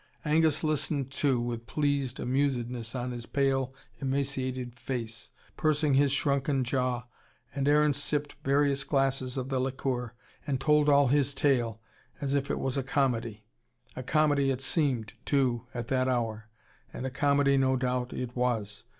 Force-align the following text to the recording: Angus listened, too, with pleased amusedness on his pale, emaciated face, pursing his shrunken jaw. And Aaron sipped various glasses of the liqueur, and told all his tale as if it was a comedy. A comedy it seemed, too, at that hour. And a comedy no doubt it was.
Angus 0.25 0.63
listened, 0.63 1.11
too, 1.11 1.39
with 1.39 1.67
pleased 1.67 2.19
amusedness 2.19 2.95
on 2.95 3.11
his 3.11 3.27
pale, 3.27 3.71
emaciated 3.99 4.73
face, 4.79 5.29
pursing 5.55 5.93
his 5.93 6.11
shrunken 6.11 6.63
jaw. 6.63 7.03
And 7.53 7.67
Aaron 7.67 7.93
sipped 7.93 8.33
various 8.43 8.83
glasses 8.83 9.37
of 9.37 9.49
the 9.49 9.59
liqueur, 9.59 10.15
and 10.47 10.59
told 10.59 10.89
all 10.89 11.09
his 11.09 11.35
tale 11.35 11.81
as 12.19 12.33
if 12.33 12.49
it 12.49 12.57
was 12.57 12.77
a 12.77 12.83
comedy. 12.83 13.43
A 13.95 14.01
comedy 14.01 14.49
it 14.49 14.61
seemed, 14.61 15.13
too, 15.23 15.67
at 15.71 15.85
that 15.89 16.07
hour. 16.07 16.49
And 16.91 17.05
a 17.05 17.11
comedy 17.11 17.55
no 17.55 17.75
doubt 17.75 18.11
it 18.11 18.35
was. 18.35 18.85